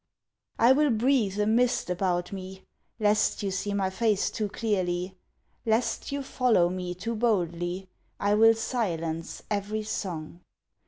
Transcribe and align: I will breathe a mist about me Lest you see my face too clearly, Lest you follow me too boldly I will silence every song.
I 0.57 0.71
will 0.71 0.89
breathe 0.89 1.39
a 1.39 1.45
mist 1.45 1.87
about 1.87 2.33
me 2.33 2.63
Lest 2.99 3.43
you 3.43 3.51
see 3.51 3.71
my 3.75 3.91
face 3.91 4.31
too 4.31 4.49
clearly, 4.49 5.15
Lest 5.63 6.11
you 6.11 6.23
follow 6.23 6.69
me 6.69 6.95
too 6.95 7.13
boldly 7.13 7.87
I 8.19 8.33
will 8.33 8.55
silence 8.55 9.43
every 9.51 9.83
song. 9.83 10.39